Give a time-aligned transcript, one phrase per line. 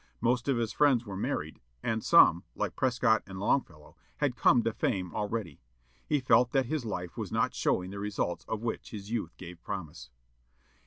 [0.19, 4.73] Most of his friends were married, and some, like Prescott and Longfellow, had come to
[4.73, 5.61] fame already.
[6.07, 9.61] He felt that his life was not showing the results of which his youth gave
[9.61, 10.09] promise.